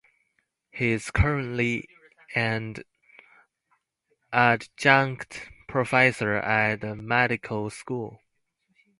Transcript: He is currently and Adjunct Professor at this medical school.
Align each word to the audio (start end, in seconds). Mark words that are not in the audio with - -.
He 0.71 0.93
is 0.93 1.11
currently 1.11 1.87
and 2.33 2.83
Adjunct 4.33 5.51
Professor 5.67 6.37
at 6.37 6.81
this 6.81 6.97
medical 6.99 7.69
school. 7.69 8.19